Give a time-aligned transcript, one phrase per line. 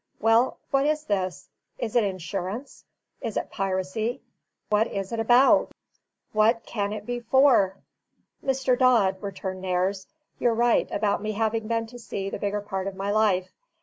[0.19, 1.47] Well, what is this?
[1.77, 2.85] is it insurance?
[3.21, 4.23] is it piracy?
[4.71, 5.73] what is it ABOUT?
[6.33, 7.77] what can it be for?"
[8.43, 8.75] "Mr.
[8.75, 10.07] Dodd," returned Nares,
[10.39, 13.51] "you're right about me having been to sea the bigger part of my life.